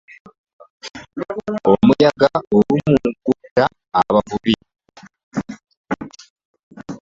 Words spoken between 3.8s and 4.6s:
abavubi.